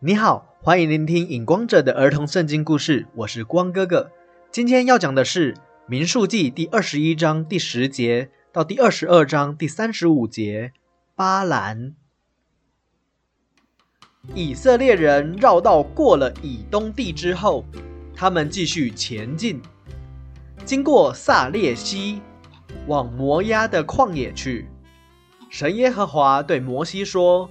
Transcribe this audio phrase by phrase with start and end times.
[0.00, 4.12] 你好，欢迎聆听《影光者》的儿童圣经故事，我是光哥哥。
[4.52, 5.54] 今天要讲的是
[5.88, 10.72] 《民数记》第二十一章第十节到第二十二章第三十五节。
[11.16, 11.96] 巴兰，
[14.36, 17.64] 以色列人绕道过了以东地之后，
[18.14, 19.60] 他们继续前进，
[20.64, 22.22] 经过撒列西，
[22.86, 24.68] 往摩押的旷野去。
[25.50, 27.50] 神耶和华对摩西说。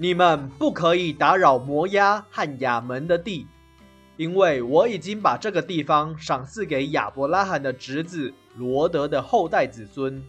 [0.00, 3.48] 你们不可以打扰摩押和亚门的地，
[4.16, 10.22] 因为我已经把这个地方赏赐给亚伯拉罕的侄子罗德的后代子孙。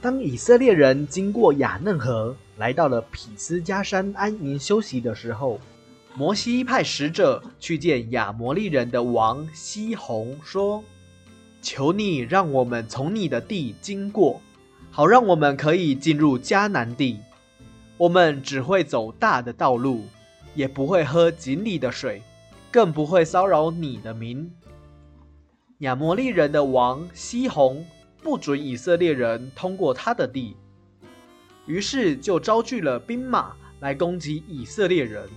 [0.00, 5.58] 当以色列人经过雅嫩河，来到了匹斯加山安营休息的时候，
[6.14, 10.84] 摩西派使者去见亚摩利人的王西宏，说
[11.60, 14.40] ：“求你让我们从你的地经过，
[14.92, 17.18] 好让我们可以进入迦南地。”
[18.00, 20.06] 我们只会走大的道路，
[20.54, 22.22] 也不会喝井里的水，
[22.70, 24.50] 更不会骚扰你的民。
[25.80, 27.84] 亚摩利人的王西宏
[28.22, 30.56] 不准以色列人通过他的地，
[31.66, 35.28] 于是就招聚了兵马来攻击以色列人。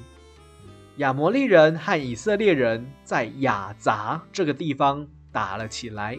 [0.98, 6.18] 亚摩利人和以色列人在雅杂这个地方打了起来，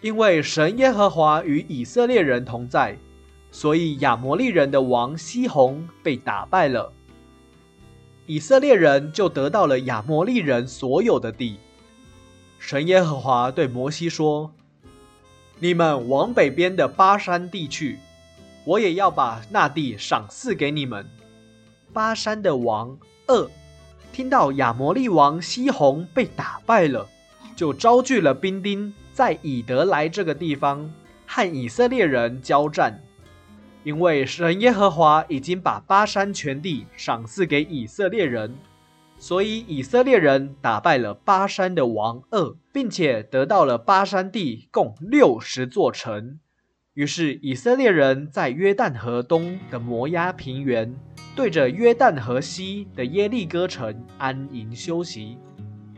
[0.00, 2.98] 因为神耶和华与以色列人同在。
[3.50, 6.92] 所以亚摩利人的王西宏被打败了，
[8.26, 11.58] 以色列人就得到了亚摩利人所有的地。
[12.58, 14.52] 神耶和华对摩西说
[15.58, 17.98] ：“你们往北边的巴山地去，
[18.64, 21.04] 我也要把那地赏赐给你们。”
[21.92, 23.50] 巴山的王二
[24.12, 27.08] 听到亚摩利王西宏被打败了，
[27.56, 30.92] 就招聚了兵丁，在以德来这个地方
[31.26, 33.02] 和以色列人交战。
[33.82, 38.54] 因为神耶和华已经把巴山全地赏赐给以色列人，
[39.16, 46.38] 所以以色列人打败了巴山的王二，并且得到了巴山地共六十座城。
[46.92, 50.94] 于是以色列人在约旦河东的摩押平原，
[51.34, 55.38] 对着约旦河西的耶利哥城安营休息。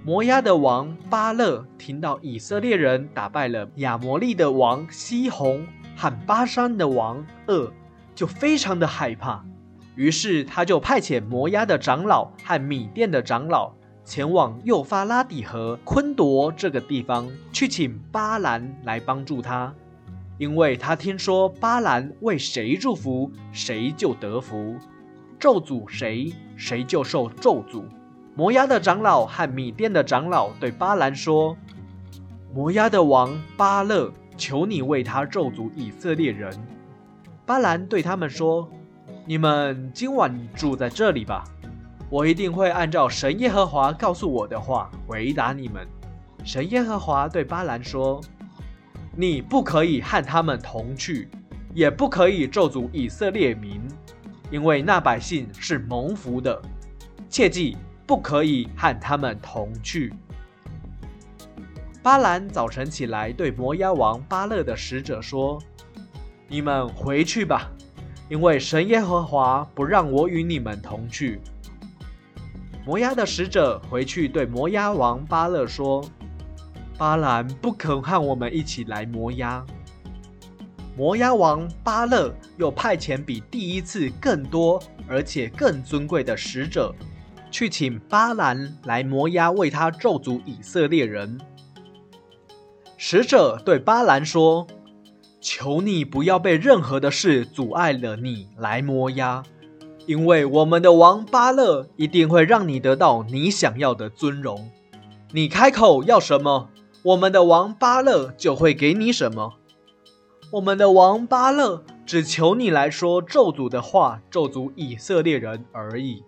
[0.04, 5.66] 摩押的王巴勒听到以色列人打败了亚摩利的王西宏。
[5.94, 7.72] 喊巴山的王二
[8.22, 9.44] 就非常的害怕，
[9.96, 13.72] 于是他就派遣摩押的长老和米店的长老
[14.04, 19.74] 前往幼发拉底河昆夺这个地方去请巴兰来帮助他，
[20.38, 24.76] 因为他听说巴兰为谁祝福谁就得福，
[25.36, 27.82] 咒诅谁谁就受咒诅。
[28.36, 31.56] 摩押的长老和米店的长老对巴兰说
[32.54, 36.50] ：“摩押的王巴勒。”求你为他咒诅以色列人。
[37.44, 38.70] 巴兰对他们说
[39.26, 41.42] ：“你们今晚住在这里吧，
[42.08, 45.86] 我一定会按照神耶和华告诉我的话回答你们。”
[46.44, 48.20] 神耶和华对巴兰说
[49.16, 51.28] ：“你不可以和他们同去，
[51.74, 53.80] 也不可以咒诅以色列民，
[54.50, 56.60] 因为那百姓是蒙福的。
[57.28, 57.76] 切记，
[58.06, 60.12] 不可以和他们同去。”
[62.02, 65.60] 巴兰早晨起来，对摩押王巴勒的使者说
[66.52, 67.70] ：“你们回去吧，
[68.28, 71.40] 因为神耶和华不让我与你们同去。”
[72.84, 76.04] 摩押的使者回去对摩押王巴勒说
[76.98, 79.64] ：“巴兰不肯和我们一起来摩押。”
[80.94, 86.94] 摩押王巴勒又派遣比第一次更多而且更尊贵的使者，
[87.50, 91.40] 去请巴兰来摩押为他咒诅以色列人。
[92.98, 94.66] 使者对巴兰说
[95.42, 99.42] ：“求你不要被任何的事阻碍了你来摸押，
[100.06, 104.70] 因为我们的王巴勒一定会让你得到你想要的尊荣。
[105.32, 106.70] 你开口要什么，
[107.02, 109.54] 我们的王巴勒就会给你什么。
[110.52, 116.22] 我们的王巴勒只求你来说咒诅的话，咒诅以色列人而已。”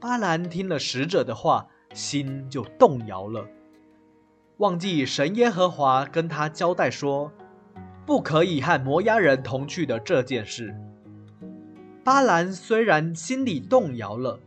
[0.00, 3.44] 巴兰听了使者的话，心就动摇了。
[4.58, 7.30] 忘记神耶和华跟他交代说，
[8.06, 10.74] 不可以和摩押人同去的这件事。
[12.04, 14.38] 巴兰虽然心里动摇了，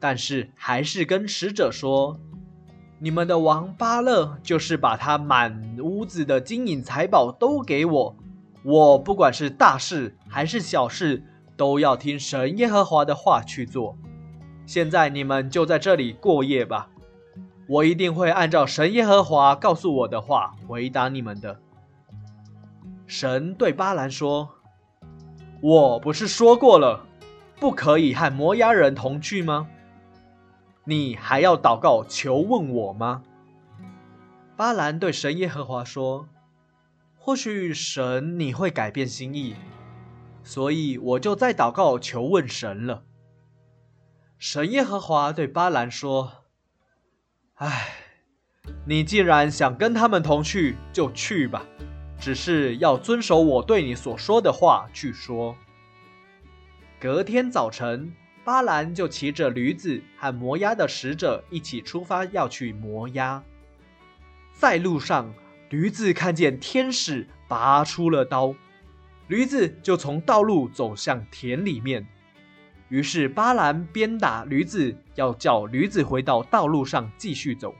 [0.00, 2.18] 但是还是跟使者说
[2.98, 8.16] ：“你们的王巴勒就是把他满屋子的金银财宝都给我，
[8.64, 11.22] 我不管是大事还是小事，
[11.54, 13.96] 都要听神耶和华的话去做。
[14.64, 16.88] 现在你们就在这里过夜吧。”
[17.68, 21.60] 我一定会按照神耶和华告诉我的话回答你们的。
[23.14, 24.54] 神对巴兰说
[25.60, 27.06] ：“我不是说过了，
[27.60, 29.68] 不可以和摩押人同去吗？
[30.84, 33.22] 你还要祷告求问我吗？”
[34.56, 36.26] 巴兰对神耶和华说
[37.20, 39.56] ：“或许神你会改变心意，
[40.42, 43.02] 所以我就再祷告求问神了。”
[44.40, 46.44] 神耶和华对巴兰说
[47.56, 47.88] ：“唉，
[48.86, 51.66] 你既然想跟他们同去，就去吧，
[52.22, 55.56] 只是要遵守我对你所说的话去说。”
[57.00, 58.12] 隔天早晨，
[58.44, 63.42] 巴兰就骑着驴子和摩押的使者一起出发，要去摩押。
[64.52, 65.34] 在路上，
[65.68, 68.54] 驴子看见天使拔出了刀，
[69.26, 72.06] 驴子就从道路走向田里面。
[72.88, 77.74] 于是巴兰鞭打驴子，要叫驴子回到道路上继续走。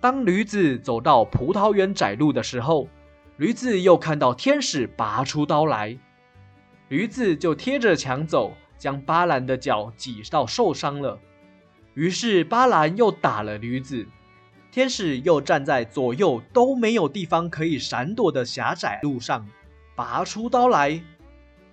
[0.00, 2.88] 当驴子走到葡萄园窄路的时候，
[3.36, 5.98] 驴子又看到天使拔出刀来，
[6.88, 11.18] 驴子就贴着墙走，将巴兰的脚挤到受伤了。
[11.92, 14.06] 于是巴兰又打了驴子。
[14.72, 19.46] 天使又站在左右都没有地方可以闪躲的狭窄路上，
[19.94, 21.02] 拔出刀来，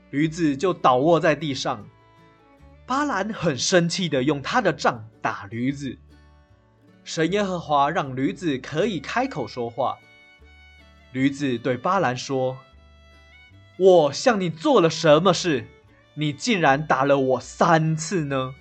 [0.10, 1.86] 驴子就倒卧在地上。
[2.86, 5.98] 巴兰很生气的用他的杖打驴子。
[7.04, 9.98] 神耶和华让驴子可以开口说话。
[11.14, 12.58] 驴子对巴兰说
[13.80, 15.68] ：“我向你做了什么事？
[16.16, 18.56] 你竟然打了我三次呢？”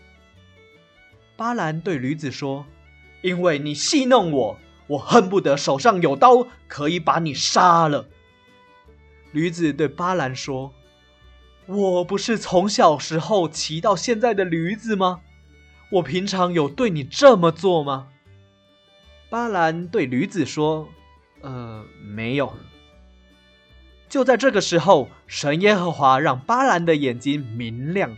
[1.37, 2.67] 巴兰对驴子说。
[3.23, 4.59] 因为你戏弄我，
[4.89, 8.09] 我恨不得手上有刀，可以把你杀了。
[9.31, 10.75] 驴子对巴兰说
[11.67, 15.21] ：“我不是从小时候骑到现在的驴子吗？
[15.93, 18.09] 我平常有对你这么做吗？”
[19.31, 20.89] 巴兰对驴子说
[21.43, 22.53] ：“呃，没有。”
[24.09, 28.17] 就在这个时候，神耶和华让巴兰的眼睛明亮，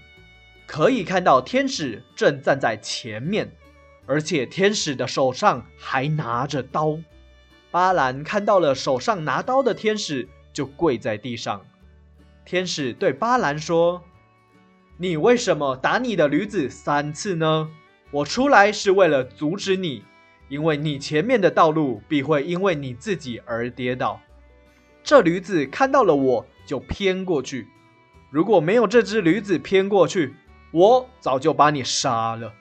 [0.66, 3.52] 可以看到天使正站在前面。
[4.06, 6.98] 而且天使的手上还拿着刀，
[7.70, 11.64] 巴兰看到了手上拿刀的天使，就跪在地上。
[12.44, 14.04] 天使对巴兰说
[14.98, 17.70] ：“你为什么打你的驴子三次呢？
[18.10, 20.04] 我出来是为了阻止你，
[20.48, 24.20] 因为你前面的道路必会因为你自己而跌倒。
[25.02, 27.68] 这驴子看到了我就偏过去，
[28.30, 30.34] 如果没有这只驴子偏过去，
[30.72, 32.54] 我早就把你杀了。”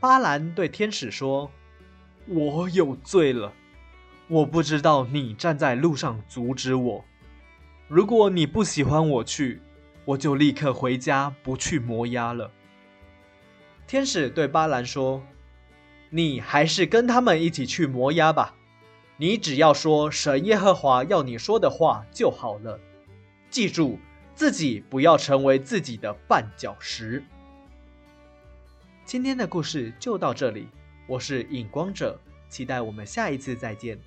[0.00, 1.50] 巴兰对天使说
[2.26, 3.52] ：“我有罪了，
[4.28, 7.04] 我不知道你站在路上阻止我。
[7.88, 9.60] 如果你不喜欢我去，
[10.04, 12.50] 我就立刻回家，不去磨牙了。”
[13.86, 15.22] 天使对巴兰说
[16.10, 18.54] ：“你还是跟他们一起去磨牙吧，
[19.16, 22.80] 你只要说神耶和华要你说的话就好了。
[23.50, 23.98] 记住，
[24.34, 27.22] 自己不要成为自己的绊脚石。”
[29.04, 30.68] 今天的故事就到这里，
[31.06, 33.98] 我是影光者，期待我们下一次再见。